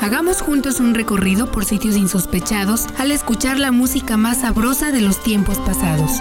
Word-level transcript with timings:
Hagamos 0.00 0.40
juntos 0.40 0.80
un 0.80 0.94
recorrido 0.94 1.52
por 1.52 1.66
sitios 1.66 1.94
insospechados 1.94 2.86
al 2.96 3.10
escuchar 3.10 3.58
la 3.58 3.70
música 3.70 4.16
más 4.16 4.40
sabrosa 4.40 4.92
de 4.92 5.02
los 5.02 5.22
tiempos 5.22 5.58
pasados. 5.58 6.12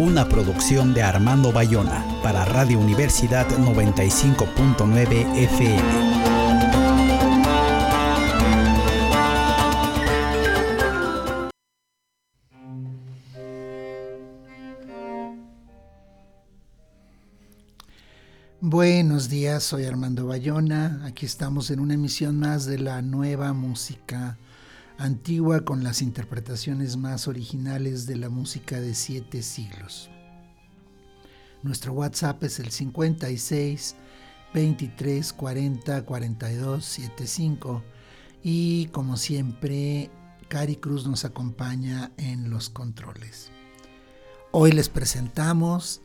Una 0.00 0.28
producción 0.28 0.92
de 0.92 1.04
Armando 1.04 1.52
Bayona 1.52 2.04
para 2.20 2.44
Radio 2.44 2.80
Universidad 2.80 3.46
95.9 3.58 5.36
FM. 5.36 6.29
Buenos 18.70 19.28
días, 19.28 19.64
soy 19.64 19.86
Armando 19.86 20.28
Bayona. 20.28 21.02
Aquí 21.04 21.26
estamos 21.26 21.72
en 21.72 21.80
una 21.80 21.94
emisión 21.94 22.38
más 22.38 22.66
de 22.66 22.78
la 22.78 23.02
nueva 23.02 23.52
música 23.52 24.38
antigua 24.96 25.64
con 25.64 25.82
las 25.82 26.02
interpretaciones 26.02 26.96
más 26.96 27.26
originales 27.26 28.06
de 28.06 28.14
la 28.14 28.28
música 28.28 28.80
de 28.80 28.94
siete 28.94 29.42
siglos. 29.42 30.08
Nuestro 31.64 31.94
WhatsApp 31.94 32.44
es 32.44 32.60
el 32.60 32.70
56 32.70 33.96
23 34.54 35.32
40 35.32 36.04
42 36.04 36.84
75 36.84 37.82
y 38.44 38.86
como 38.92 39.16
siempre 39.16 40.12
Cari 40.46 40.76
Cruz 40.76 41.08
nos 41.08 41.24
acompaña 41.24 42.12
en 42.18 42.50
los 42.50 42.70
controles. 42.70 43.50
Hoy 44.52 44.70
les 44.70 44.88
presentamos 44.88 46.02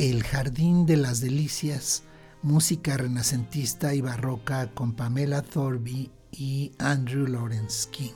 el 0.00 0.22
Jardín 0.22 0.86
de 0.86 0.96
las 0.96 1.20
Delicias, 1.20 2.04
música 2.40 2.96
renacentista 2.96 3.94
y 3.94 4.00
barroca 4.00 4.70
con 4.72 4.94
Pamela 4.94 5.42
Thorby 5.42 6.10
y 6.32 6.72
Andrew 6.78 7.26
Lawrence 7.26 7.86
King. 7.90 8.14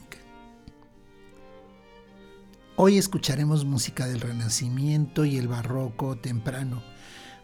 Hoy 2.76 2.96
escucharemos 2.96 3.66
música 3.66 4.06
del 4.06 4.22
Renacimiento 4.22 5.26
y 5.26 5.36
el 5.36 5.46
Barroco 5.46 6.16
temprano, 6.16 6.82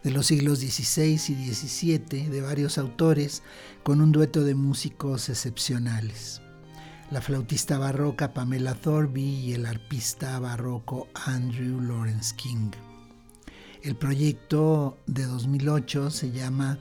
de 0.02 0.10
los 0.10 0.28
siglos 0.28 0.60
XVI 0.60 1.16
y 1.16 1.52
XVII, 1.52 2.30
de 2.30 2.40
varios 2.40 2.78
autores, 2.78 3.42
con 3.82 4.00
un 4.00 4.10
dueto 4.10 4.42
de 4.42 4.54
músicos 4.54 5.28
excepcionales. 5.28 6.40
La 7.10 7.20
flautista 7.20 7.76
barroca 7.76 8.32
Pamela 8.32 8.74
Thorby 8.74 9.22
y 9.22 9.52
el 9.52 9.66
arpista 9.66 10.38
barroco 10.38 11.08
Andrew 11.26 11.78
Lawrence 11.82 12.34
King. 12.34 12.70
El 13.82 13.96
proyecto 13.96 14.98
de 15.06 15.24
2008 15.24 16.10
se 16.10 16.30
llama 16.30 16.78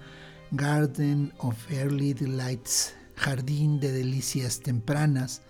Garden 0.51 1.31
of 1.37 1.55
Early 1.71 2.13
Delights, 2.13 2.93
Jardín 3.15 3.79
de 3.79 3.93
Delicias 3.93 4.59
Tempranas, 4.59 5.41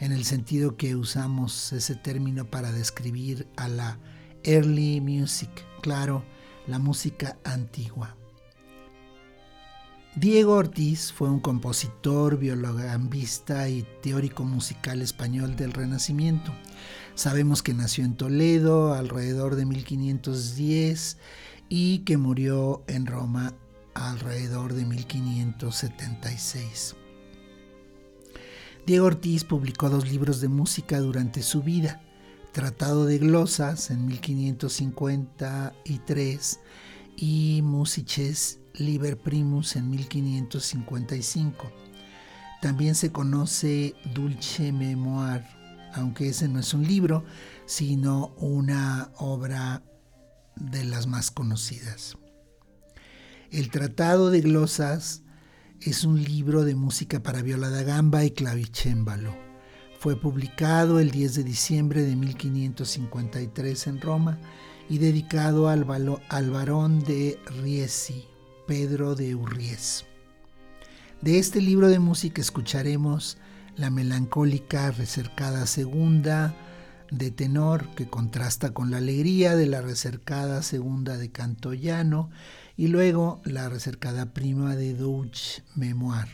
en 0.00 0.12
el 0.12 0.26
sentido 0.26 0.76
que 0.76 0.96
usamos 0.96 1.72
ese 1.72 1.94
término 1.94 2.44
para 2.44 2.72
describir 2.72 3.48
a 3.56 3.68
la 3.68 3.98
early 4.44 5.00
music, 5.00 5.48
claro, 5.80 6.24
la 6.66 6.78
música 6.78 7.38
antigua. 7.42 8.14
Diego 10.14 10.56
Ortiz 10.56 11.10
fue 11.10 11.30
un 11.30 11.40
compositor, 11.40 12.38
biologambista 12.38 13.66
y 13.70 13.86
teórico 14.02 14.44
musical 14.44 15.00
español 15.00 15.56
del 15.56 15.72
Renacimiento. 15.72 16.52
Sabemos 17.18 17.62
que 17.64 17.74
nació 17.74 18.04
en 18.04 18.16
Toledo 18.16 18.94
alrededor 18.94 19.56
de 19.56 19.66
1510 19.66 21.16
y 21.68 21.98
que 22.04 22.16
murió 22.16 22.84
en 22.86 23.06
Roma 23.06 23.54
alrededor 23.92 24.74
de 24.74 24.84
1576. 24.84 26.94
Diego 28.86 29.06
Ortiz 29.06 29.42
publicó 29.42 29.90
dos 29.90 30.08
libros 30.08 30.40
de 30.40 30.46
música 30.46 31.00
durante 31.00 31.42
su 31.42 31.64
vida, 31.64 32.00
Tratado 32.52 33.04
de 33.04 33.18
Glosas 33.18 33.90
en 33.90 34.06
1553 34.06 36.60
y 37.16 37.62
Musices 37.64 38.60
Liber 38.74 39.18
Primus 39.18 39.74
en 39.74 39.90
1555. 39.90 41.72
También 42.62 42.94
se 42.94 43.10
conoce 43.10 43.96
Dulce 44.14 44.70
Memoir 44.70 45.57
aunque 45.94 46.28
ese 46.28 46.48
no 46.48 46.60
es 46.60 46.74
un 46.74 46.86
libro, 46.86 47.24
sino 47.66 48.34
una 48.36 49.10
obra 49.16 49.82
de 50.56 50.84
las 50.84 51.06
más 51.06 51.30
conocidas. 51.30 52.16
El 53.50 53.70
Tratado 53.70 54.30
de 54.30 54.40
Glosas 54.40 55.22
es 55.80 56.04
un 56.04 56.22
libro 56.22 56.64
de 56.64 56.74
música 56.74 57.22
para 57.22 57.42
viola 57.42 57.70
da 57.70 57.82
gamba 57.82 58.24
y 58.24 58.32
clavicémbalo. 58.32 59.34
Fue 59.98 60.20
publicado 60.20 61.00
el 61.00 61.10
10 61.10 61.36
de 61.36 61.44
diciembre 61.44 62.02
de 62.02 62.16
1553 62.16 63.86
en 63.86 64.00
Roma 64.00 64.38
y 64.88 64.98
dedicado 64.98 65.68
al, 65.68 65.86
al 66.28 66.50
barón 66.50 67.00
de 67.00 67.38
Riesi, 67.62 68.24
Pedro 68.66 69.14
de 69.14 69.34
Urries. 69.34 70.04
De 71.20 71.38
este 71.38 71.60
libro 71.60 71.88
de 71.88 71.98
música 71.98 72.40
escucharemos 72.40 73.38
la 73.78 73.90
melancólica 73.90 74.90
recercada 74.90 75.66
segunda 75.66 76.54
de 77.10 77.30
tenor 77.30 77.88
que 77.94 78.08
contrasta 78.08 78.74
con 78.74 78.90
la 78.90 78.98
alegría 78.98 79.56
de 79.56 79.66
la 79.66 79.80
recercada 79.80 80.62
segunda 80.62 81.16
de 81.16 81.30
canto 81.30 81.72
llano 81.72 82.28
y 82.76 82.88
luego 82.88 83.40
la 83.44 83.68
recercada 83.68 84.34
prima 84.34 84.76
de 84.76 84.94
Douche 84.94 85.62
Memoir. 85.74 86.28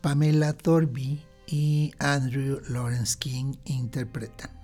Pamela 0.00 0.52
Thorby 0.52 1.22
y 1.46 1.92
Andrew 1.98 2.60
Lawrence 2.68 3.18
King 3.18 3.54
interpretan. 3.64 4.61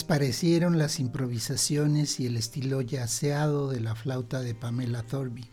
Les 0.00 0.04
parecieron 0.04 0.78
las 0.78 0.98
improvisaciones 0.98 2.20
y 2.20 2.26
el 2.26 2.38
estilo 2.38 2.80
yaceado 2.80 3.68
de 3.68 3.80
la 3.80 3.94
flauta 3.94 4.40
de 4.40 4.54
Pamela 4.54 5.02
Thorby? 5.02 5.44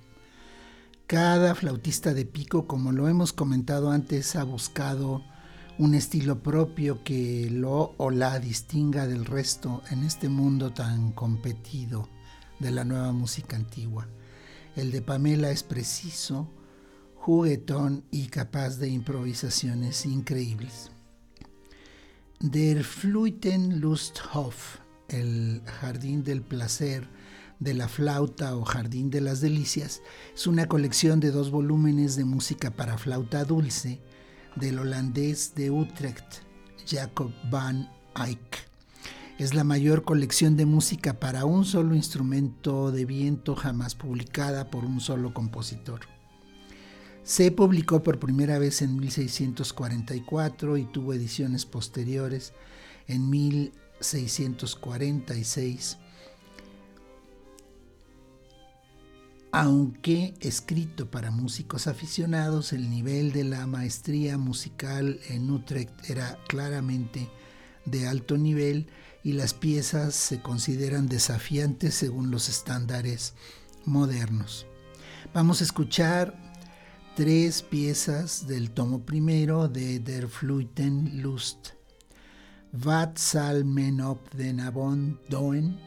Cada 1.05 1.53
flautista 1.53 2.13
de 2.13 2.23
pico, 2.23 2.65
como 2.65 2.93
lo 2.93 3.09
hemos 3.09 3.33
comentado 3.33 3.91
antes, 3.91 4.37
ha 4.37 4.45
buscado 4.45 5.21
un 5.77 5.95
estilo 5.95 6.41
propio 6.43 7.03
que 7.03 7.49
lo 7.51 7.93
o 7.97 8.09
la 8.09 8.39
distinga 8.39 9.05
del 9.05 9.25
resto 9.25 9.81
en 9.91 10.05
este 10.05 10.29
mundo 10.29 10.71
tan 10.71 11.11
competido 11.11 12.07
de 12.59 12.71
la 12.71 12.85
nueva 12.85 13.11
música 13.11 13.57
antigua. 13.57 14.07
El 14.77 14.91
de 14.91 15.01
Pamela 15.01 15.51
es 15.51 15.63
preciso, 15.63 16.49
juguetón 17.15 18.05
y 18.11 18.27
capaz 18.27 18.77
de 18.77 18.87
improvisaciones 18.87 20.05
increíbles. 20.05 20.91
Der 22.39 22.83
Fluitenlusthof, 22.83 24.77
el 25.09 25.63
jardín 25.81 26.23
del 26.23 26.43
placer 26.43 27.09
de 27.59 27.73
la 27.73 27.87
flauta 27.87 28.55
o 28.55 28.63
jardín 28.63 29.09
de 29.09 29.21
las 29.21 29.41
delicias, 29.41 30.03
es 30.35 30.45
una 30.45 30.67
colección 30.67 31.19
de 31.19 31.31
dos 31.31 31.49
volúmenes 31.49 32.15
de 32.15 32.25
música 32.25 32.69
para 32.69 32.99
flauta 32.99 33.43
dulce 33.43 33.99
del 34.55 34.77
holandés 34.77 35.55
de 35.55 35.71
Utrecht, 35.71 36.43
Jacob 36.85 37.31
van 37.49 37.89
Eyck. 38.23 38.69
Es 39.39 39.55
la 39.55 39.63
mayor 39.63 40.03
colección 40.03 40.55
de 40.57 40.67
música 40.67 41.19
para 41.19 41.43
un 41.43 41.65
solo 41.65 41.95
instrumento 41.95 42.91
de 42.91 43.05
viento 43.05 43.55
jamás 43.55 43.95
publicada 43.95 44.69
por 44.69 44.85
un 44.85 45.01
solo 45.01 45.33
compositor. 45.33 46.16
Se 47.27 47.51
publicó 47.51 48.01
por 48.03 48.19
primera 48.19 48.57
vez 48.57 48.81
en 48.81 48.95
1644 48.95 50.77
y 50.77 50.85
tuvo 50.85 51.13
ediciones 51.13 51.65
posteriores 51.65 52.53
en 53.05 53.29
1646. 53.29 55.97
Aunque 59.51 60.35
escrito 60.39 61.11
para 61.11 61.29
músicos 61.29 61.87
aficionados, 61.87 62.71
el 62.71 62.89
nivel 62.89 63.33
de 63.33 63.43
la 63.43 63.67
maestría 63.67 64.37
musical 64.37 65.19
en 65.27 65.51
Utrecht 65.51 66.09
era 66.09 66.39
claramente 66.47 67.29
de 67.83 68.07
alto 68.07 68.37
nivel 68.37 68.87
y 69.21 69.33
las 69.33 69.53
piezas 69.53 70.15
se 70.15 70.41
consideran 70.41 71.09
desafiantes 71.09 71.93
según 71.93 72.31
los 72.31 72.47
estándares 72.47 73.33
modernos. 73.83 74.65
Vamos 75.33 75.59
a 75.59 75.65
escuchar 75.65 76.46
tres 77.17 77.63
piezas 77.63 78.45
del 78.45 78.69
tomo 78.69 79.03
primero 79.03 79.67
de 79.67 79.99
Der 79.99 80.29
Lust. 81.13 81.73
Wat 82.71 83.17
zal 83.17 83.63
men 83.65 84.01
op 84.01 84.19
den 84.37 84.59
Avon 84.59 85.17
doen? 85.27 85.79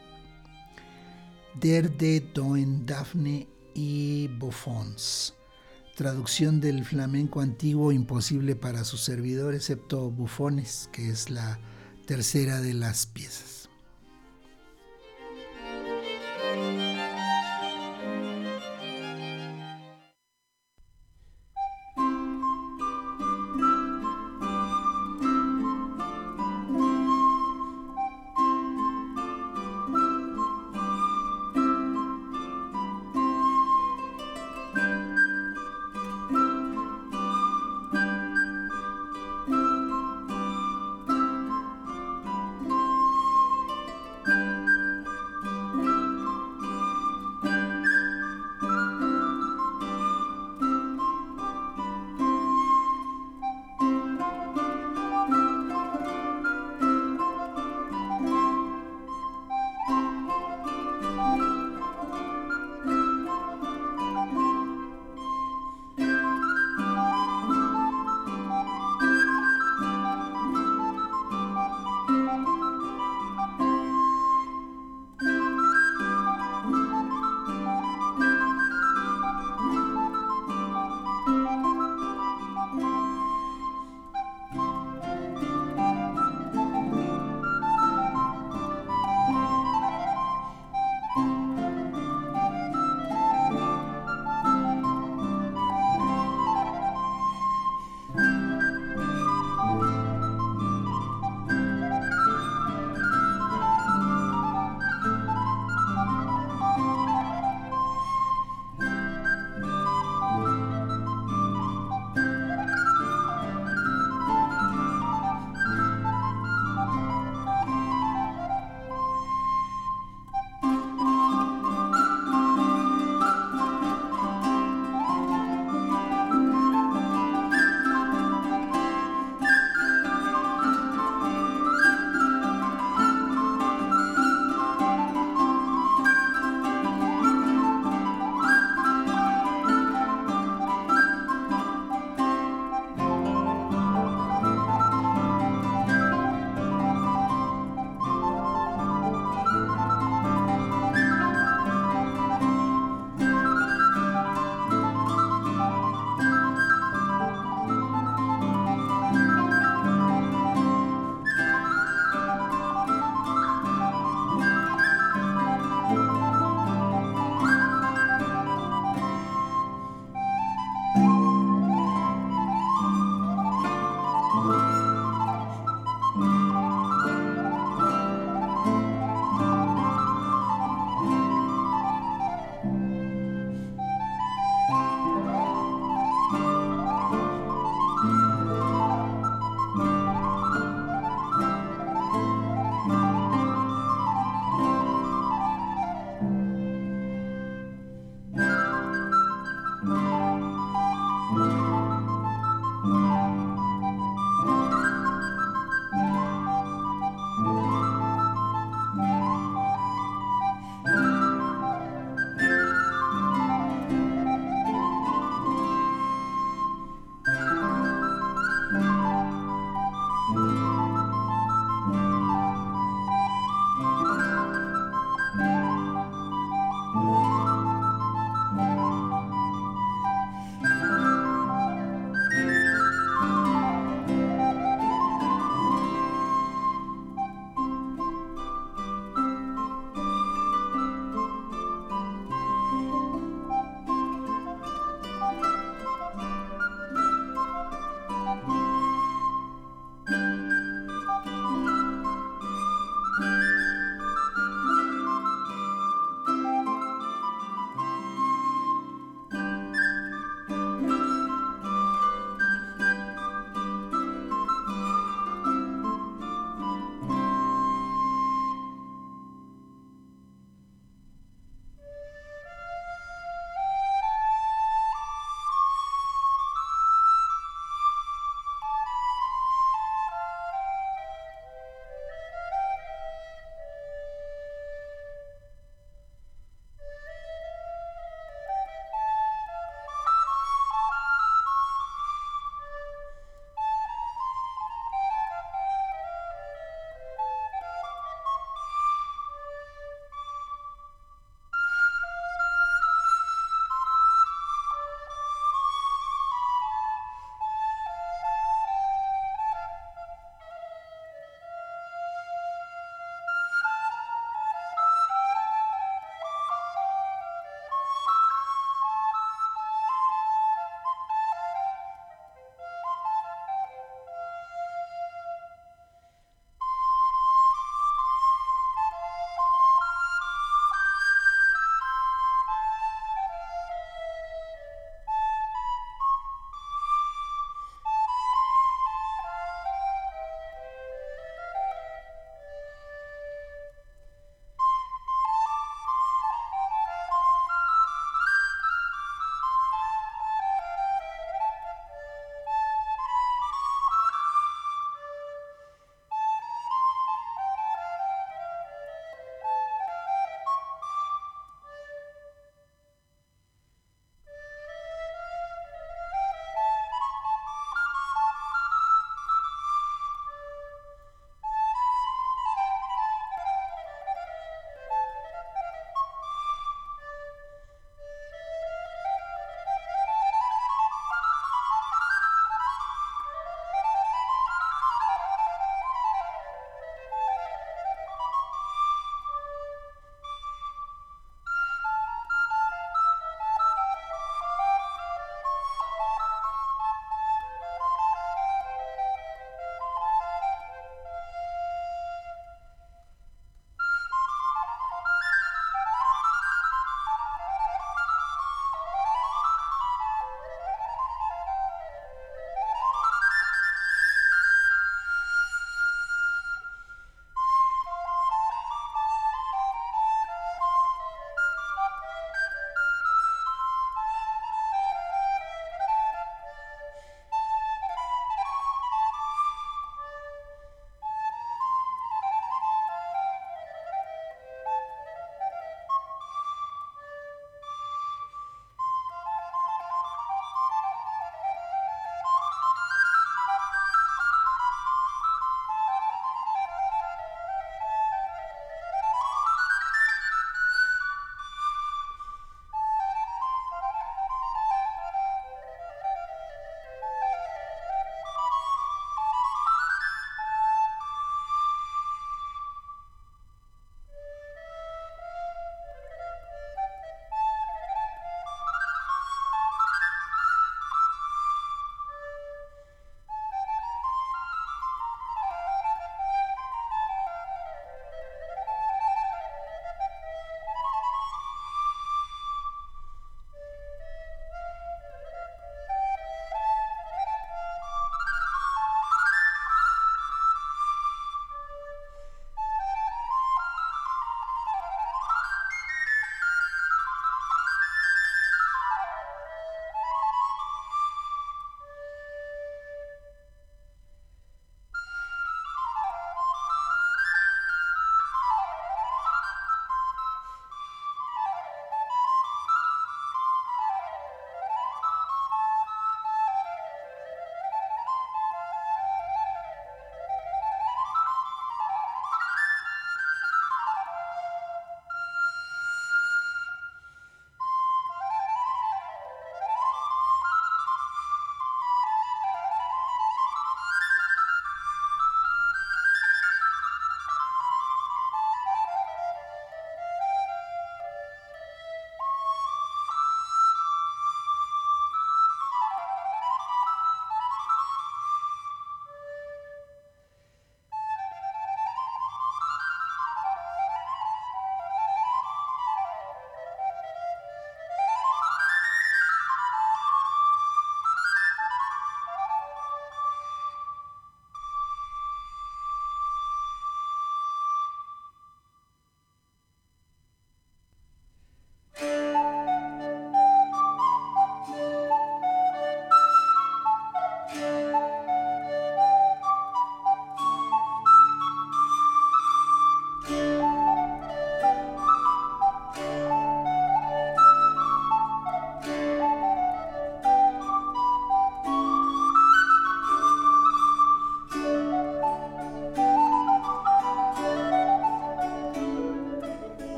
Der 1.61 1.89
de 1.97 2.21
doen 2.33 2.85
Daphne 2.85 3.47
y 3.73 4.27
Buffons. 4.27 5.33
Traducción 5.95 6.59
del 6.59 6.83
flamenco 6.83 7.39
antiguo 7.39 7.93
imposible 7.93 8.57
para 8.57 8.83
su 8.83 8.97
servidor, 8.97 9.55
excepto 9.55 10.11
bufones, 10.11 10.89
que 10.91 11.09
es 11.11 11.29
la 11.29 11.57
tercera 12.05 12.59
de 12.59 12.73
las 12.73 13.05
piezas. 13.05 13.50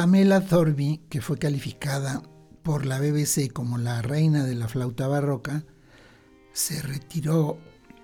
Pamela 0.00 0.40
Thorby, 0.40 1.00
que 1.08 1.20
fue 1.20 1.40
calificada 1.40 2.22
por 2.62 2.86
la 2.86 3.00
BBC 3.00 3.52
como 3.52 3.78
la 3.78 4.00
reina 4.00 4.44
de 4.44 4.54
la 4.54 4.68
flauta 4.68 5.08
barroca, 5.08 5.64
se 6.52 6.80
retiró 6.82 7.58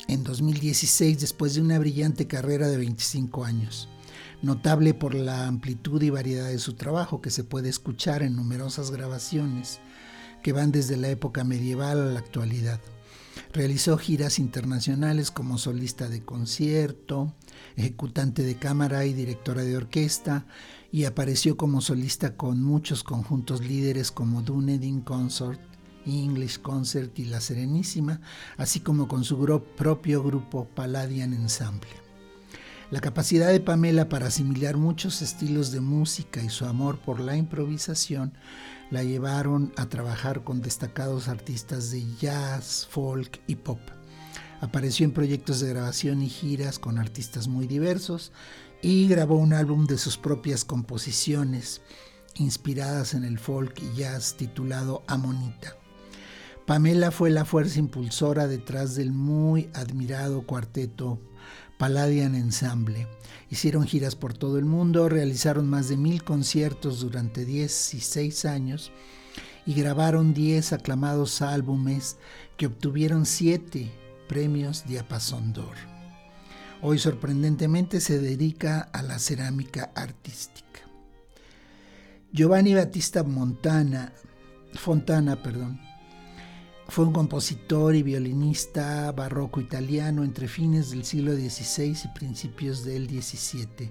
en 0.08 0.24
2016 0.24 1.20
después 1.20 1.54
de 1.54 1.60
una 1.60 1.78
brillante 1.78 2.26
carrera 2.26 2.66
de 2.66 2.78
25 2.78 3.44
años, 3.44 3.88
notable 4.42 4.92
por 4.92 5.14
la 5.14 5.46
amplitud 5.46 6.02
y 6.02 6.10
variedad 6.10 6.48
de 6.48 6.58
su 6.58 6.72
trabajo 6.72 7.20
que 7.20 7.30
se 7.30 7.44
puede 7.44 7.68
escuchar 7.68 8.24
en 8.24 8.34
numerosas 8.34 8.90
grabaciones 8.90 9.78
que 10.42 10.52
van 10.52 10.72
desde 10.72 10.96
la 10.96 11.10
época 11.10 11.44
medieval 11.44 12.00
a 12.00 12.12
la 12.12 12.18
actualidad. 12.18 12.80
Realizó 13.52 13.96
giras 13.98 14.38
internacionales 14.38 15.30
como 15.30 15.58
solista 15.58 16.08
de 16.08 16.24
concierto, 16.24 17.34
ejecutante 17.76 18.42
de 18.42 18.56
cámara 18.56 19.04
y 19.04 19.12
directora 19.12 19.62
de 19.62 19.76
orquesta, 19.76 20.46
y 20.92 21.04
apareció 21.04 21.56
como 21.56 21.80
solista 21.80 22.36
con 22.36 22.62
muchos 22.62 23.02
conjuntos 23.02 23.60
líderes 23.60 24.12
como 24.12 24.42
Dunedin 24.42 25.00
Consort, 25.00 25.60
English 26.06 26.60
Concert 26.60 27.18
y 27.18 27.24
La 27.24 27.40
Serenísima, 27.40 28.20
así 28.56 28.80
como 28.80 29.08
con 29.08 29.24
su 29.24 29.38
propio 29.76 30.22
grupo 30.22 30.68
Palladian 30.74 31.32
Ensemble. 31.32 32.03
La 32.90 33.00
capacidad 33.00 33.50
de 33.50 33.60
Pamela 33.60 34.08
para 34.10 34.26
asimilar 34.26 34.76
muchos 34.76 35.22
estilos 35.22 35.72
de 35.72 35.80
música 35.80 36.42
y 36.42 36.50
su 36.50 36.66
amor 36.66 36.98
por 36.98 37.18
la 37.18 37.36
improvisación 37.36 38.34
la 38.90 39.02
llevaron 39.02 39.72
a 39.76 39.86
trabajar 39.86 40.44
con 40.44 40.60
destacados 40.60 41.28
artistas 41.28 41.90
de 41.90 42.04
jazz, 42.20 42.86
folk 42.90 43.40
y 43.46 43.56
pop. 43.56 43.80
Apareció 44.60 45.04
en 45.04 45.12
proyectos 45.12 45.60
de 45.60 45.70
grabación 45.70 46.22
y 46.22 46.28
giras 46.28 46.78
con 46.78 46.98
artistas 46.98 47.48
muy 47.48 47.66
diversos 47.66 48.32
y 48.82 49.08
grabó 49.08 49.36
un 49.36 49.54
álbum 49.54 49.86
de 49.86 49.96
sus 49.96 50.18
propias 50.18 50.64
composiciones 50.64 51.80
inspiradas 52.34 53.14
en 53.14 53.24
el 53.24 53.38
folk 53.38 53.80
y 53.82 53.96
jazz 53.96 54.36
titulado 54.36 55.02
Amonita. 55.06 55.76
Pamela 56.66 57.10
fue 57.10 57.30
la 57.30 57.46
fuerza 57.46 57.78
impulsora 57.78 58.46
detrás 58.46 58.94
del 58.94 59.10
muy 59.10 59.70
admirado 59.74 60.42
cuarteto 60.42 61.18
Palladian 61.78 62.34
Ensemble. 62.34 63.06
Hicieron 63.50 63.86
giras 63.86 64.16
por 64.16 64.34
todo 64.34 64.58
el 64.58 64.64
mundo, 64.64 65.08
realizaron 65.08 65.68
más 65.68 65.88
de 65.88 65.96
mil 65.96 66.24
conciertos 66.24 67.00
durante 67.00 67.44
16 67.44 68.44
años 68.44 68.92
y 69.66 69.74
grabaron 69.74 70.34
10 70.34 70.72
aclamados 70.72 71.42
álbumes 71.42 72.16
que 72.56 72.66
obtuvieron 72.66 73.26
7 73.26 73.90
premios 74.28 74.84
Diapason 74.86 75.52
d'Or. 75.52 75.76
Hoy 76.82 76.98
sorprendentemente 76.98 78.00
se 78.00 78.18
dedica 78.18 78.80
a 78.92 79.02
la 79.02 79.18
cerámica 79.18 79.90
artística. 79.94 80.80
Giovanni 82.32 82.74
Battista 82.74 83.22
Montana, 83.22 84.12
Fontana, 84.74 85.42
perdón, 85.42 85.80
fue 86.88 87.06
un 87.06 87.12
compositor 87.12 87.94
y 87.94 88.02
violinista 88.02 89.10
barroco 89.12 89.60
italiano 89.60 90.22
entre 90.22 90.48
fines 90.48 90.90
del 90.90 91.04
siglo 91.04 91.32
XVI 91.32 91.96
y 92.04 92.18
principios 92.18 92.84
del 92.84 93.08
XVII. 93.08 93.90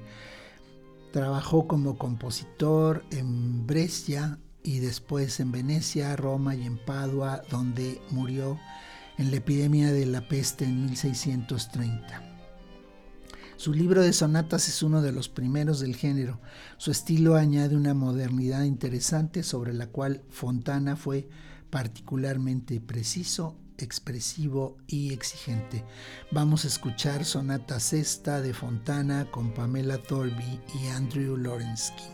Trabajó 1.12 1.67
como 1.67 1.97
compositor 1.97 3.03
en 3.12 3.65
Brescia 3.65 4.39
y 4.63 4.79
después 4.79 5.39
en 5.39 5.51
Venecia, 5.51 6.15
Roma 6.15 6.56
y 6.56 6.65
en 6.65 6.77
Padua, 6.77 7.41
donde 7.49 8.01
murió 8.10 8.60
en 9.17 9.32
la 9.32 9.38
epidemia 9.38 9.91
de 9.91 10.06
la 10.06 10.27
peste 10.27 10.65
en 10.65 10.86
1630. 10.86 12.29
Su 13.58 13.73
libro 13.73 14.01
de 14.01 14.13
sonatas 14.13 14.67
es 14.67 14.84
uno 14.84 15.01
de 15.01 15.12
los 15.12 15.29
primeros 15.29 15.79
del 15.79 15.95
género. 15.95 16.39
Su 16.77 16.91
estilo 16.91 17.36
añade 17.36 17.75
una 17.75 17.93
modernidad 17.93 18.63
interesante 18.63 19.43
sobre 19.43 19.73
la 19.73 19.88
cual 19.88 20.23
Fontana 20.29 20.95
fue 20.95 21.29
particularmente 21.73 22.79
preciso, 22.79 23.57
expresivo 23.79 24.77
y 24.86 25.12
exigente. 25.12 25.83
Vamos 26.31 26.65
a 26.65 26.67
escuchar 26.67 27.25
Sonata 27.25 27.79
Sexta 27.79 28.41
de 28.41 28.53
Fontana 28.53 29.25
con 29.31 29.55
Pamela 29.55 29.97
Thorby 29.97 30.62
y 30.79 30.88
Andrew 30.89 31.36
Lorensky. 31.36 32.12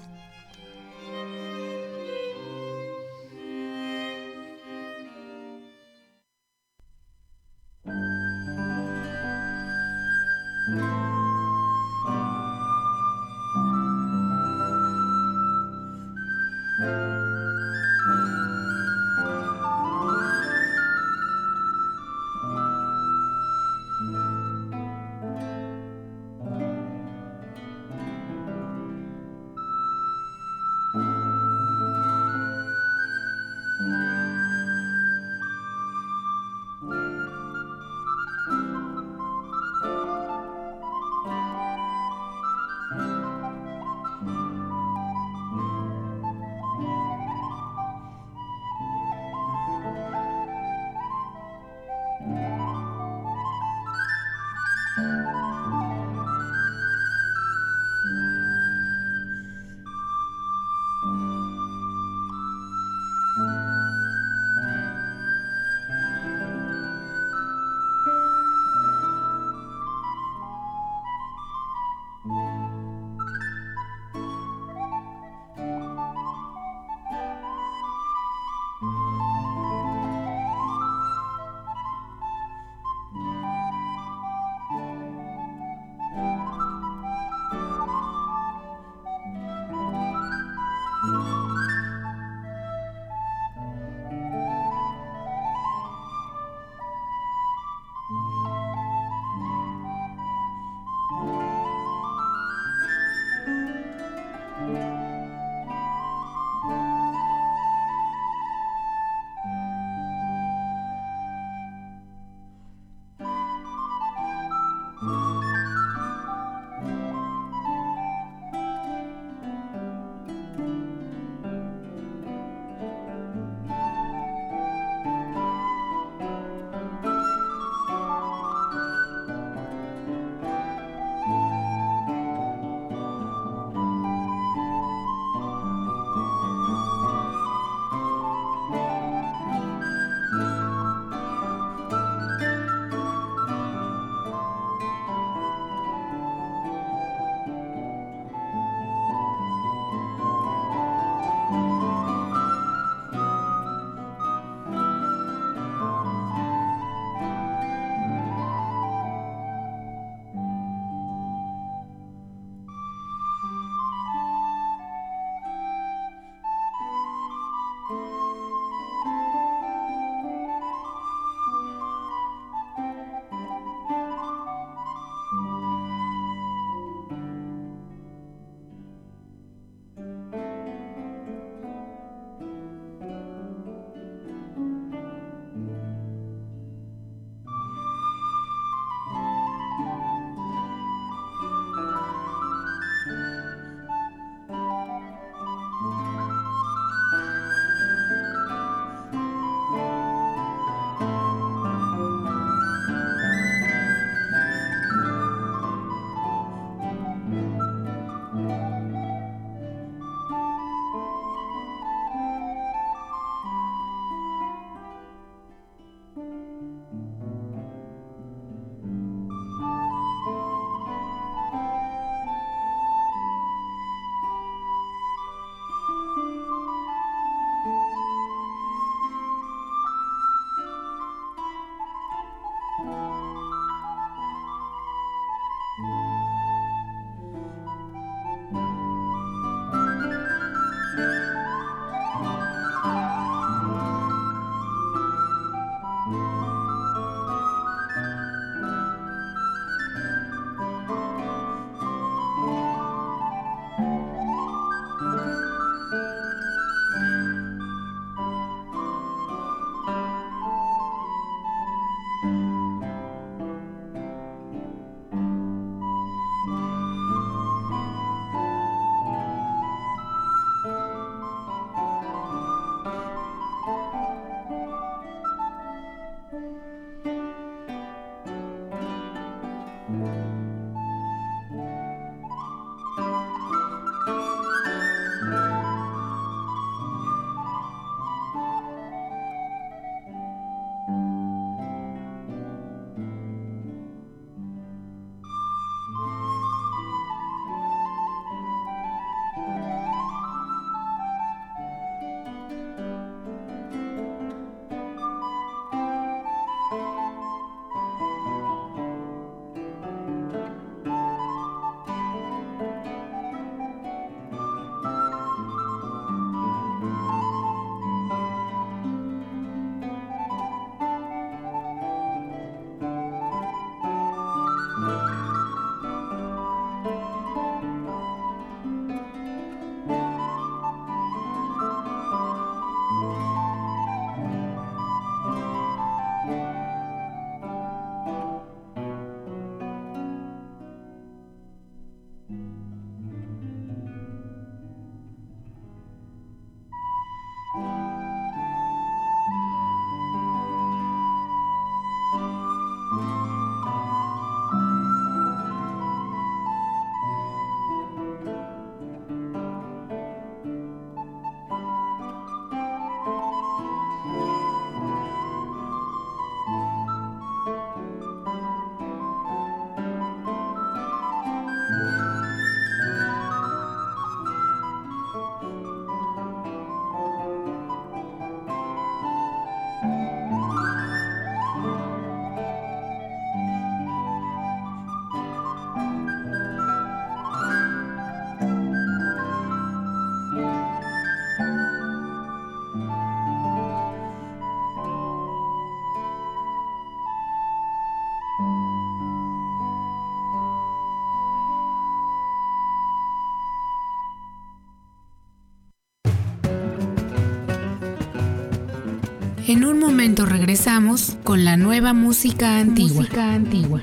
En 409.49 409.65
un 409.65 409.79
momento 409.79 410.27
regresamos 410.27 411.17
con 411.23 411.43
la 411.43 411.57
nueva 411.57 411.91
música 411.91 412.59
antigua. 412.59 412.97
Música 412.97 413.33
antigua. 413.33 413.81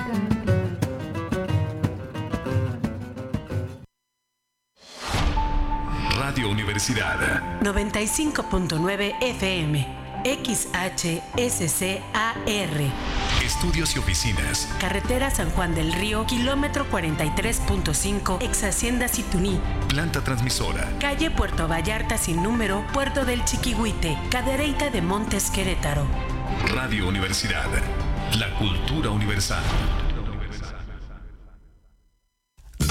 Radio 6.21 6.51
Universidad 6.51 7.61
95.9 7.62 9.14
FM 9.21 9.85
XHSCAR. 10.45 11.27
Estudios 13.47 13.94
y 13.94 14.01
oficinas. 14.01 14.68
Carretera 14.80 15.30
San 15.30 15.51
Juan 15.51 15.72
del 15.72 15.92
Río, 15.92 16.26
kilómetro 16.26 16.84
43.5, 16.90 18.42
ex 18.42 18.64
Hacienda 18.64 19.07
Situní. 19.07 19.61
Planta 19.88 20.20
transmisora. 20.20 20.90
Calle 20.99 21.30
Puerto 21.30 21.68
Vallarta 21.68 22.18
sin 22.18 22.42
número, 22.42 22.84
Puerto 22.92 23.24
del 23.24 23.44
Chiquihuite, 23.44 24.18
Cadereyta 24.30 24.90
de 24.90 25.01
Montes 25.01 25.51
Querétaro. 25.51 26.05
Radio 26.74 27.07
Universidad. 27.07 27.68
La 28.36 28.53
cultura 28.59 29.11
universal. 29.11 29.62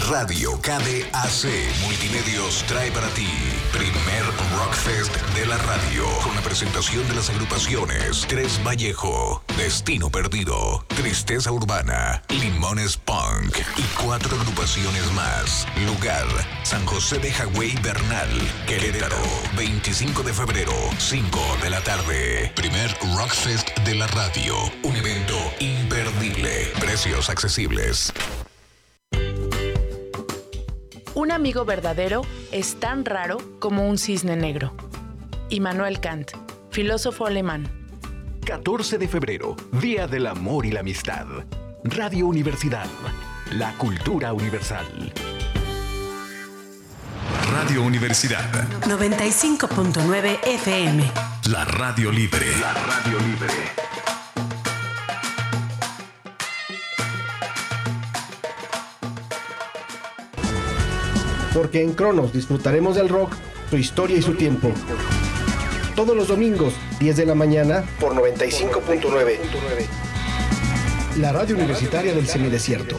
Radio 0.09 0.61
KDAC 0.61 1.49
Multimedios 1.83 2.63
trae 2.67 2.91
para 2.91 3.07
ti 3.09 3.27
primer 3.75 4.23
Rockfest 4.57 5.13
de 5.35 5.45
la 5.45 5.57
radio 5.57 6.05
con 6.23 6.33
la 6.33 6.41
presentación 6.41 7.05
de 7.09 7.15
las 7.15 7.29
agrupaciones 7.29 8.25
Tres 8.27 8.61
Vallejo, 8.65 9.43
Destino 9.57 10.09
Perdido, 10.09 10.85
Tristeza 10.87 11.51
Urbana, 11.51 12.23
Limones 12.29 12.95
Punk 12.95 13.57
y 13.75 14.01
cuatro 14.01 14.37
agrupaciones 14.39 15.11
más. 15.11 15.67
Lugar, 15.85 16.25
San 16.63 16.85
José 16.85 17.19
de 17.19 17.31
Hawái 17.33 17.75
Bernal, 17.83 18.29
Querétaro, 18.65 19.21
25 19.57 20.23
de 20.23 20.33
febrero, 20.33 20.73
5 20.97 21.39
de 21.61 21.69
la 21.69 21.81
tarde. 21.81 22.53
Primer 22.55 22.95
Rockfest 23.17 23.77
de 23.79 23.95
la 23.95 24.07
radio, 24.07 24.55
un 24.83 24.95
evento 24.95 25.35
imperdible, 25.59 26.71
precios 26.79 27.29
accesibles. 27.29 28.13
Un 31.15 31.31
amigo 31.31 31.63
verdadero 31.63 32.23
es 32.51 32.77
tan 32.77 33.05
raro 33.05 33.37
como 33.59 33.87
un 33.87 33.97
cisne 33.97 34.35
negro. 34.35 34.75
Immanuel 35.49 36.01
Kant, 36.01 36.31
filósofo 36.71 37.25
alemán. 37.25 37.69
14 38.45 38.97
de 38.97 39.07
febrero, 39.07 39.55
Día 39.81 40.07
del 40.07 40.27
Amor 40.27 40.65
y 40.65 40.71
la 40.71 40.81
Amistad. 40.81 41.25
Radio 41.85 42.27
Universidad, 42.27 42.87
la 43.53 43.71
cultura 43.77 44.33
universal. 44.33 45.13
Radio 47.53 47.81
Universidad 47.83 48.51
95.9 48.81 50.39
FM. 50.43 51.11
La 51.49 51.63
radio 51.63 52.11
libre. 52.11 52.45
La 52.59 52.73
radio 52.73 53.19
libre. 53.19 53.94
Porque 61.55 61.81
en 61.81 61.93
Cronos 61.93 62.33
disfrutaremos 62.33 62.97
del 62.97 63.07
rock, 63.07 63.33
su 63.69 63.77
historia 63.77 64.17
y 64.17 64.21
su 64.21 64.33
tiempo. 64.33 64.69
Todos 65.95 66.15
los 66.15 66.27
domingos, 66.27 66.73
10 66.99 67.15
de 67.15 67.25
la 67.25 67.33
mañana, 67.33 67.85
por 67.97 68.13
95.9. 68.13 69.37
La 71.17 71.31
radio 71.31 71.55
universitaria 71.55 72.13
del 72.13 72.27
semidesierto. 72.27 72.97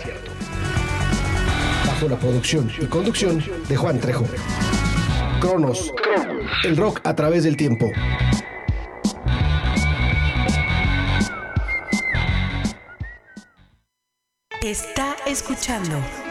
Bajo 1.86 2.08
la 2.08 2.18
producción 2.18 2.72
y 2.80 2.86
conducción 2.86 3.44
de 3.68 3.76
Juan 3.76 4.00
Trejo. 4.00 4.24
Cronos, 5.38 5.92
el 6.64 6.78
rock 6.78 7.00
a 7.04 7.14
través 7.14 7.44
del 7.44 7.58
tiempo. 7.58 7.92
Está 14.62 15.14
escuchando 15.26 16.00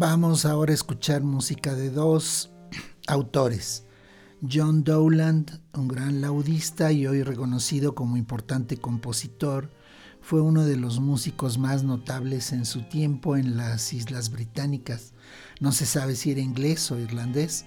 Vamos 0.00 0.46
ahora 0.46 0.72
a 0.72 0.74
escuchar 0.74 1.22
música 1.22 1.74
de 1.74 1.90
dos 1.90 2.50
autores. 3.06 3.84
John 4.40 4.82
Dowland, 4.82 5.60
un 5.74 5.88
gran 5.88 6.22
laudista 6.22 6.90
y 6.90 7.06
hoy 7.06 7.22
reconocido 7.22 7.94
como 7.94 8.16
importante 8.16 8.78
compositor, 8.78 9.70
fue 10.22 10.40
uno 10.40 10.64
de 10.64 10.78
los 10.78 11.00
músicos 11.00 11.58
más 11.58 11.84
notables 11.84 12.52
en 12.52 12.64
su 12.64 12.88
tiempo 12.88 13.36
en 13.36 13.58
las 13.58 13.92
Islas 13.92 14.30
Británicas. 14.30 15.12
No 15.60 15.70
se 15.70 15.84
sabe 15.84 16.16
si 16.16 16.30
era 16.30 16.40
inglés 16.40 16.90
o 16.90 16.98
irlandés. 16.98 17.66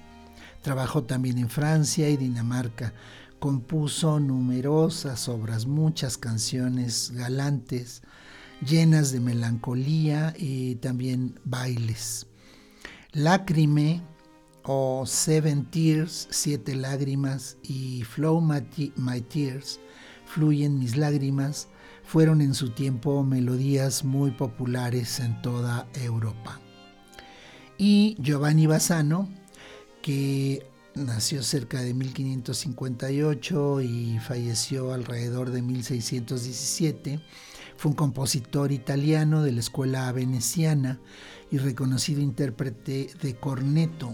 Trabajó 0.63 1.03
también 1.03 1.37
en 1.37 1.51
Francia 1.51 2.09
y 2.09 2.17
Dinamarca. 2.17 2.95
Compuso 3.37 4.19
numerosas 4.19 5.29
obras, 5.29 5.67
muchas 5.67 6.17
canciones 6.17 7.11
galantes, 7.11 8.01
llenas 8.61 9.11
de 9.11 9.19
melancolía 9.19 10.33
y 10.37 10.75
también 10.75 11.39
bailes. 11.43 12.27
Lágrime 13.11 14.01
o 14.63 15.05
Seven 15.05 15.65
Tears, 15.69 16.27
Siete 16.31 16.75
Lágrimas 16.75 17.57
y 17.63 18.03
Flow 18.03 18.41
My, 18.41 18.63
My 18.95 19.21
Tears, 19.21 19.79
Fluyen 20.25 20.79
mis 20.79 20.97
lágrimas, 20.97 21.67
fueron 22.03 22.41
en 22.41 22.53
su 22.53 22.69
tiempo 22.71 23.23
melodías 23.23 24.03
muy 24.03 24.31
populares 24.31 25.19
en 25.19 25.41
toda 25.41 25.87
Europa. 25.93 26.59
Y 27.77 28.15
Giovanni 28.19 28.67
Bassano, 28.67 29.29
que 30.01 30.65
nació 30.95 31.43
cerca 31.43 31.81
de 31.81 31.93
1558 31.93 33.81
y 33.81 34.19
falleció 34.19 34.93
alrededor 34.93 35.51
de 35.51 35.61
1617, 35.61 37.19
fue 37.83 37.89
un 37.89 37.97
compositor 37.97 38.71
italiano 38.71 39.43
de 39.43 39.51
la 39.51 39.59
escuela 39.59 40.09
veneciana 40.13 41.01
y 41.51 41.57
reconocido 41.57 42.21
intérprete 42.21 43.09
de 43.21 43.35
corneto 43.35 44.13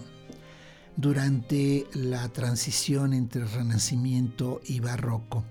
durante 0.95 1.86
la 1.93 2.28
transición 2.30 3.13
entre 3.13 3.45
Renacimiento 3.45 4.59
y 4.65 4.80
Barroco. 4.80 5.45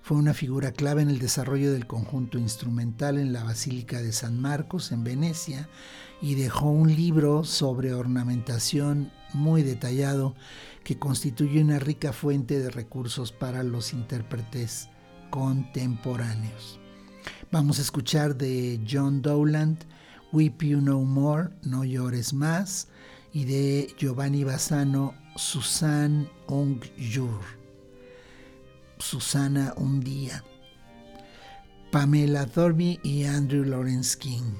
Fue 0.00 0.16
una 0.16 0.32
figura 0.32 0.70
clave 0.70 1.02
en 1.02 1.10
el 1.10 1.18
desarrollo 1.18 1.72
del 1.72 1.88
conjunto 1.88 2.38
instrumental 2.38 3.18
en 3.18 3.32
la 3.32 3.42
Basílica 3.42 4.00
de 4.00 4.12
San 4.12 4.40
Marcos, 4.40 4.92
en 4.92 5.02
Venecia, 5.02 5.68
y 6.22 6.36
dejó 6.36 6.70
un 6.70 6.94
libro 6.94 7.42
sobre 7.42 7.94
ornamentación 7.94 9.10
muy 9.32 9.64
detallado 9.64 10.36
que 10.84 11.00
constituye 11.00 11.60
una 11.60 11.80
rica 11.80 12.12
fuente 12.12 12.60
de 12.60 12.70
recursos 12.70 13.32
para 13.32 13.64
los 13.64 13.92
intérpretes 13.92 14.88
contemporáneos. 15.30 16.78
Vamos 17.54 17.78
a 17.78 17.82
escuchar 17.82 18.34
de 18.34 18.80
John 18.84 19.22
Dowland, 19.22 19.84
Weep 20.32 20.60
You 20.60 20.80
No 20.80 21.02
More, 21.02 21.50
No 21.62 21.84
Llores 21.84 22.32
Más, 22.32 22.88
y 23.32 23.44
de 23.44 23.94
Giovanni 23.96 24.42
Bassano, 24.42 25.14
Susan 25.36 26.28
un 26.48 26.80
jour, 26.98 27.42
Susana 28.98 29.72
un 29.76 30.00
día, 30.00 30.42
Pamela 31.92 32.44
Thorby 32.44 32.98
y 33.04 33.22
Andrew 33.22 33.62
Lawrence 33.62 34.18
King. 34.18 34.54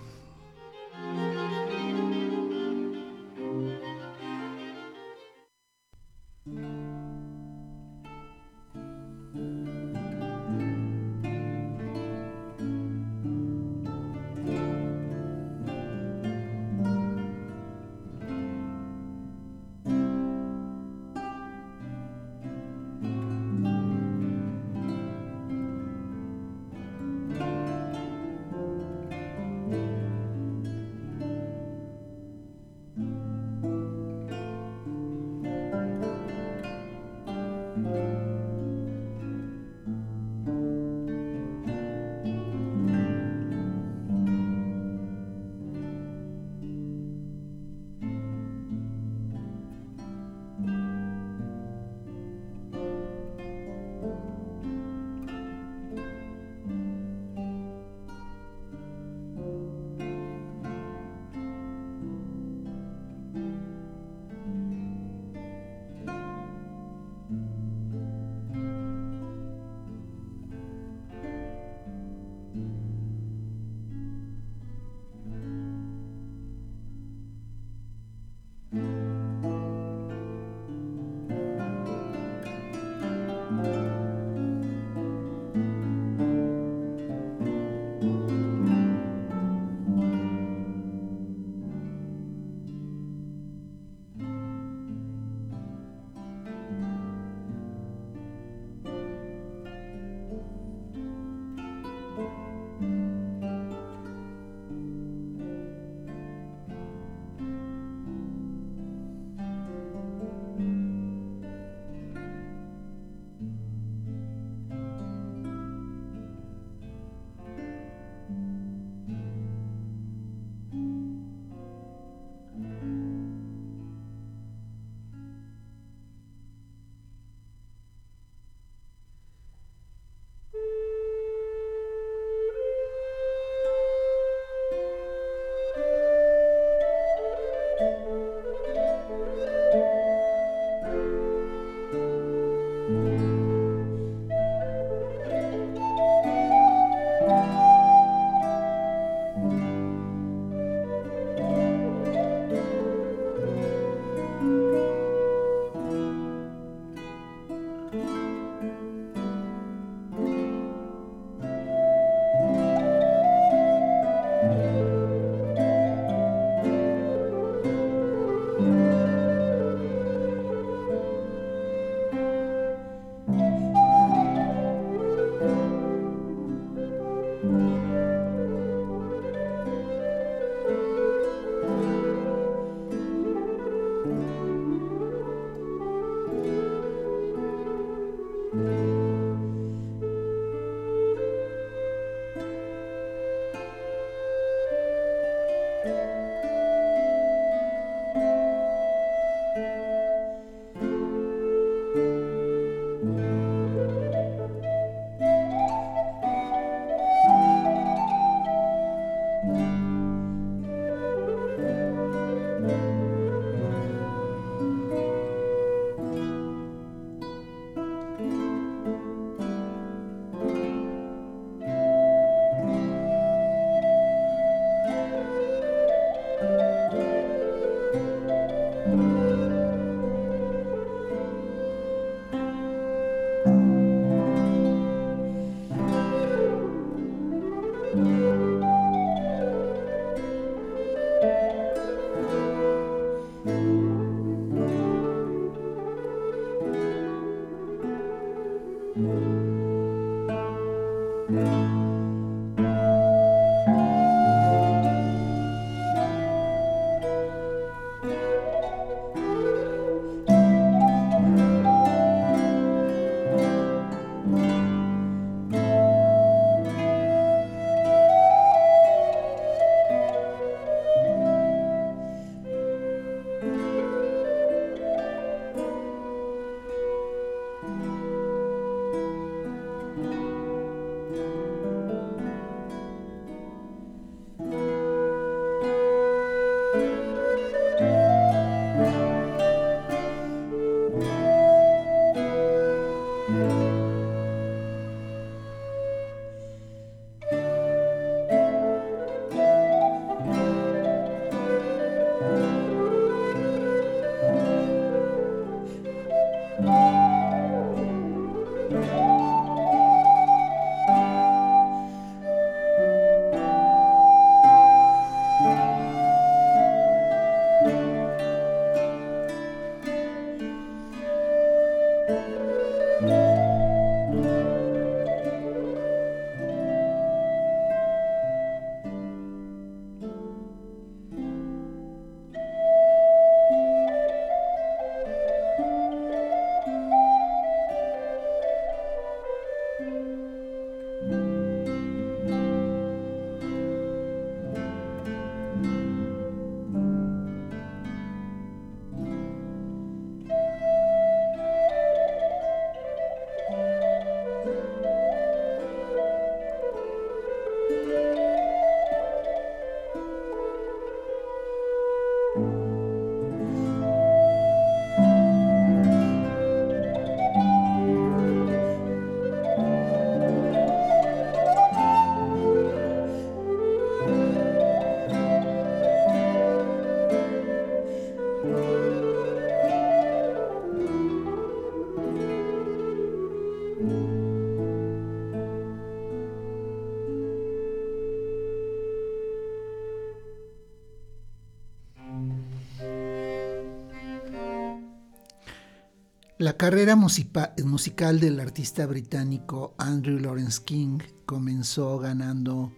La 396.45 396.59
carrera 396.59 396.95
musical 396.95 398.21
del 398.21 398.39
artista 398.39 398.85
británico 398.85 399.75
Andrew 399.79 400.19
Lawrence 400.19 400.61
King 400.63 400.99
comenzó 401.25 401.99
ganando 401.99 402.71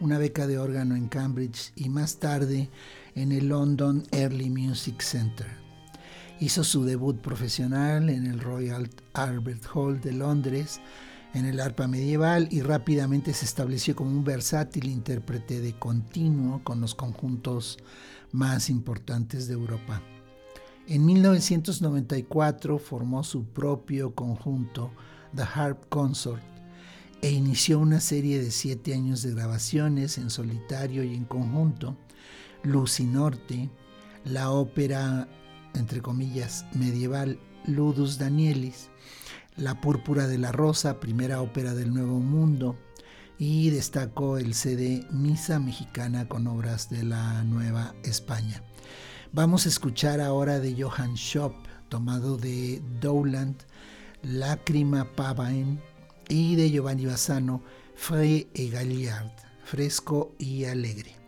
una 0.00 0.16
beca 0.16 0.46
de 0.46 0.58
órgano 0.58 0.96
en 0.96 1.06
Cambridge 1.08 1.70
y 1.76 1.90
más 1.90 2.18
tarde 2.18 2.70
en 3.14 3.32
el 3.32 3.48
London 3.48 4.04
Early 4.10 4.48
Music 4.48 5.02
Center. 5.02 5.48
Hizo 6.40 6.64
su 6.64 6.86
debut 6.86 7.20
profesional 7.20 8.08
en 8.08 8.26
el 8.26 8.40
Royal 8.40 8.88
Albert 9.12 9.66
Hall 9.74 10.00
de 10.00 10.12
Londres, 10.12 10.80
en 11.34 11.44
el 11.44 11.60
arpa 11.60 11.86
medieval 11.88 12.48
y 12.50 12.62
rápidamente 12.62 13.34
se 13.34 13.44
estableció 13.44 13.94
como 13.94 14.12
un 14.12 14.24
versátil 14.24 14.86
intérprete 14.86 15.60
de 15.60 15.78
continuo 15.78 16.64
con 16.64 16.80
los 16.80 16.94
conjuntos 16.94 17.76
más 18.32 18.70
importantes 18.70 19.46
de 19.46 19.52
Europa. 19.52 20.02
En 20.90 21.06
1994 21.06 22.80
formó 22.80 23.22
su 23.22 23.44
propio 23.44 24.12
conjunto, 24.12 24.90
The 25.36 25.42
Harp 25.42 25.88
Consort, 25.88 26.42
e 27.22 27.30
inició 27.30 27.78
una 27.78 28.00
serie 28.00 28.42
de 28.42 28.50
siete 28.50 28.92
años 28.92 29.22
de 29.22 29.32
grabaciones 29.32 30.18
en 30.18 30.30
solitario 30.30 31.04
y 31.04 31.14
en 31.14 31.26
conjunto, 31.26 31.96
Lucy 32.64 33.04
Norte, 33.04 33.70
la 34.24 34.50
ópera, 34.50 35.28
entre 35.74 36.00
comillas, 36.02 36.66
medieval 36.74 37.38
Ludus 37.66 38.18
Danielis, 38.18 38.90
La 39.56 39.80
Púrpura 39.80 40.26
de 40.26 40.38
la 40.38 40.50
Rosa, 40.50 40.98
primera 40.98 41.40
ópera 41.40 41.72
del 41.72 41.94
Nuevo 41.94 42.18
Mundo, 42.18 42.76
y 43.38 43.70
destacó 43.70 44.38
el 44.38 44.54
CD 44.54 45.06
Misa 45.12 45.60
Mexicana 45.60 46.26
con 46.26 46.48
obras 46.48 46.90
de 46.90 47.04
la 47.04 47.44
Nueva 47.44 47.94
España. 48.02 48.64
Vamos 49.32 49.64
a 49.64 49.68
escuchar 49.68 50.20
ahora 50.20 50.58
de 50.58 50.74
Johann 50.74 51.16
Schopp, 51.16 51.54
tomado 51.88 52.36
de 52.36 52.82
Dowland, 53.00 53.54
Lágrima 54.24 55.04
Pavain, 55.14 55.80
y 56.28 56.56
de 56.56 56.68
Giovanni 56.68 57.06
Bassano, 57.06 57.62
Frais 57.94 58.46
et 58.54 58.72
Galliard, 58.72 59.30
fresco 59.62 60.34
y 60.36 60.64
alegre. 60.64 61.19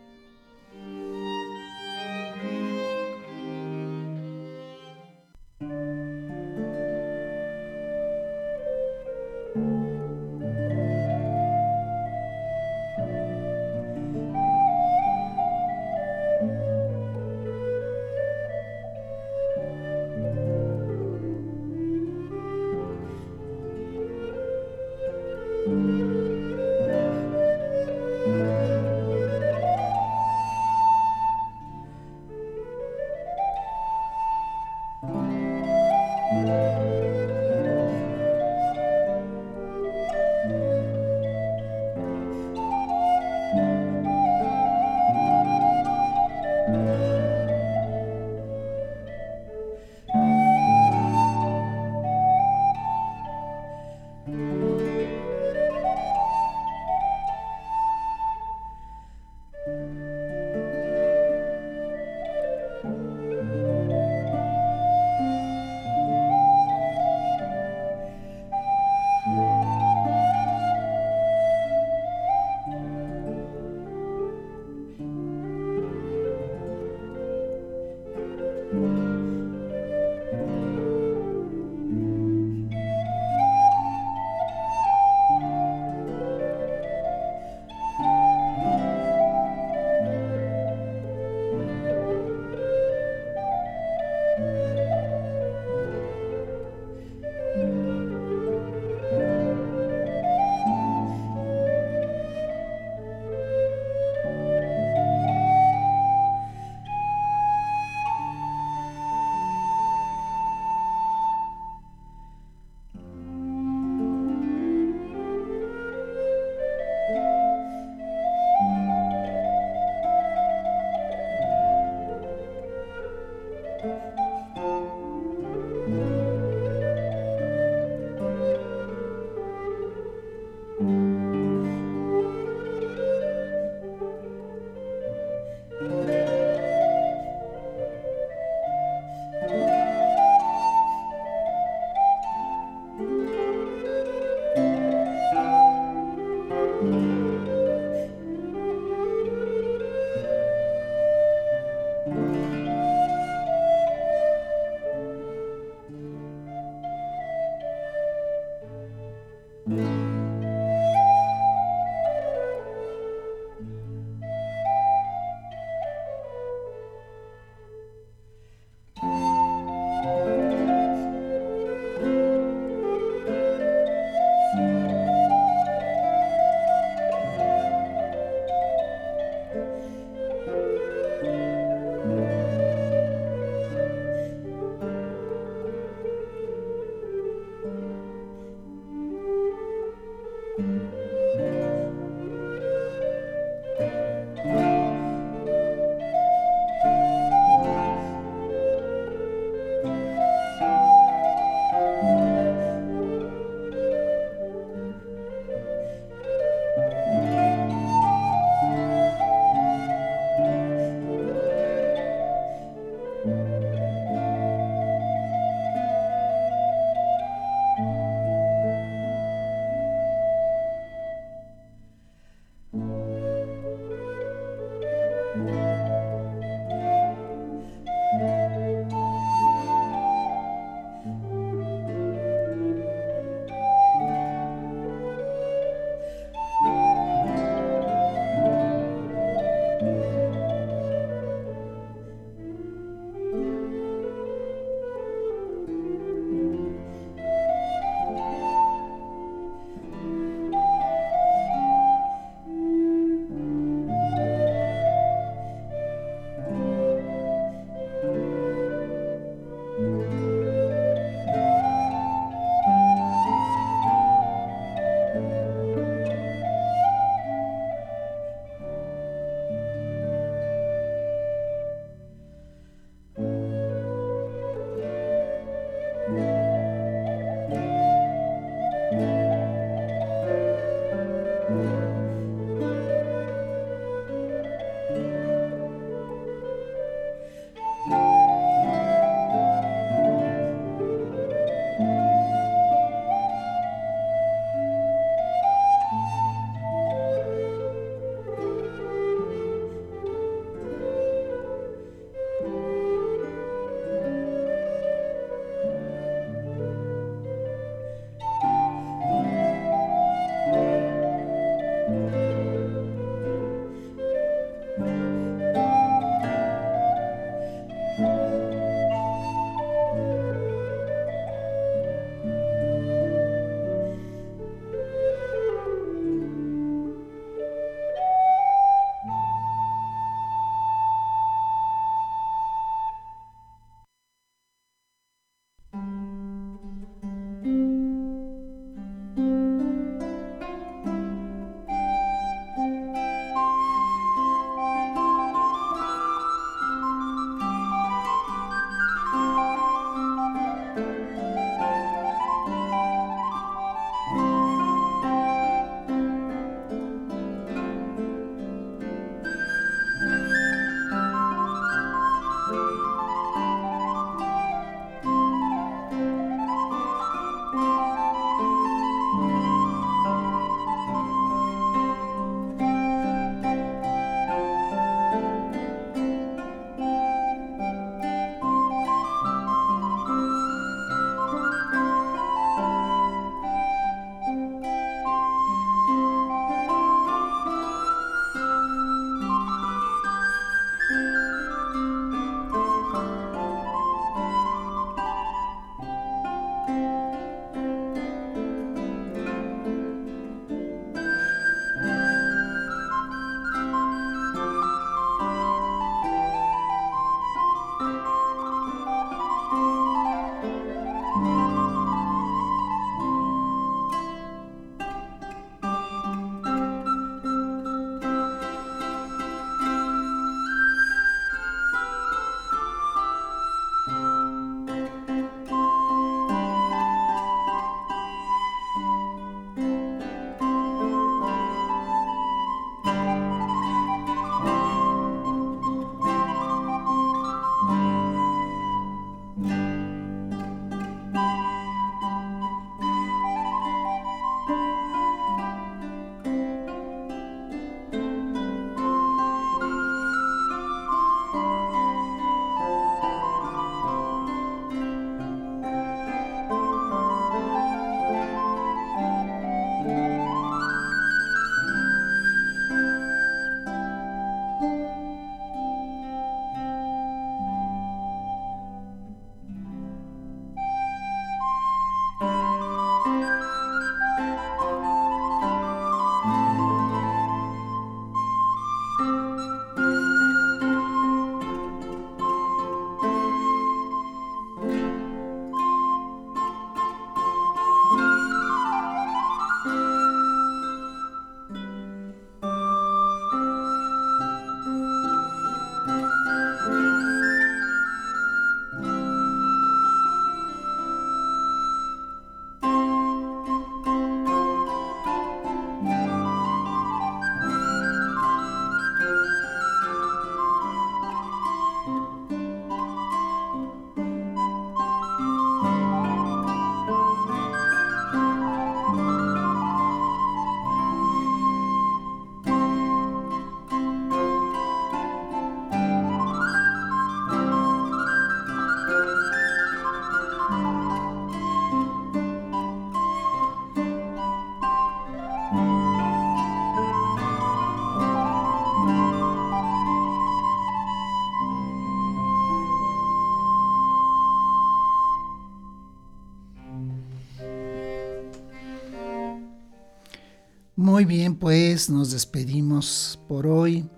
Muy 550.92 551.06
bien, 551.06 551.36
pues 551.36 551.88
nos 551.88 552.10
despedimos 552.10 553.18
por 553.26 553.46
hoy. 553.46 553.88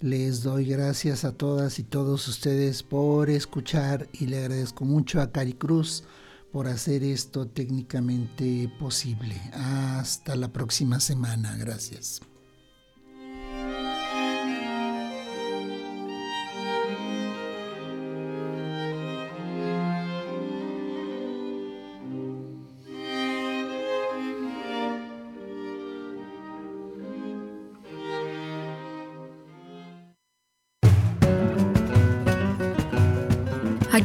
Les 0.00 0.42
doy 0.42 0.66
gracias 0.66 1.24
a 1.24 1.32
todas 1.32 1.78
y 1.78 1.82
todos 1.82 2.28
ustedes 2.28 2.82
por 2.82 3.30
escuchar 3.30 4.06
y 4.12 4.26
le 4.26 4.36
agradezco 4.36 4.84
mucho 4.84 5.22
a 5.22 5.32
Cari 5.32 5.54
Cruz 5.54 6.04
por 6.52 6.68
hacer 6.68 7.04
esto 7.04 7.46
técnicamente 7.46 8.70
posible. 8.78 9.40
Hasta 9.54 10.36
la 10.36 10.52
próxima 10.52 11.00
semana. 11.00 11.56
Gracias. 11.56 12.20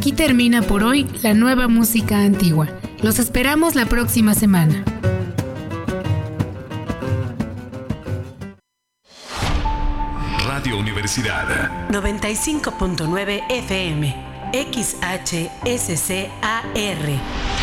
Aquí 0.08 0.16
termina 0.16 0.62
por 0.62 0.86
hoy 0.86 1.06
la 1.22 1.34
nueva 1.34 1.68
música 1.68 2.20
antigua. 2.20 2.70
Los 3.04 3.20
esperamos 3.20 3.76
la 3.76 3.88
próxima 3.88 4.34
semana. 4.36 4.86
Radio 10.48 10.78
Universidad 10.80 11.90
95.9 11.90 13.42
FM. 13.50 14.27
XHSCAR. 14.54 16.28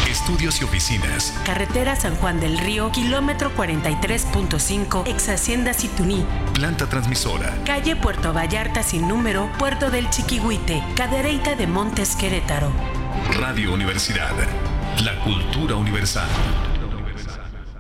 Estudios 0.09 0.61
y 0.61 0.65
oficinas. 0.65 1.35
Carretera 1.45 1.97
San 1.97 2.17
Juan 2.17 2.41
del 2.41 2.59
Río, 2.59 2.91
kilómetro 2.93 3.51
43.5, 3.57 5.07
ex 5.07 5.29
Hacienda 5.29 5.73
Situní. 5.75 6.25
Planta 6.55 6.89
transmisora. 6.89 7.57
Calle 7.65 7.97
Puerto 7.97 8.33
Vallarta 8.33 8.83
sin 8.83 9.09
número, 9.09 9.51
Puerto 9.59 9.91
del 9.91 10.11
Chiquihuite, 10.11 10.83
Cadereyta 10.95 11.57
de 11.57 11.67
Montes 11.67 12.17
Querétaro. 12.17 12.71
Radio 13.39 13.73
Universidad. 13.73 14.33
La 15.03 15.19
cultura 15.25 15.77
universal. 15.77 16.29